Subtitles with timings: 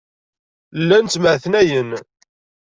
[0.81, 1.89] Llan ttemɛetnayen.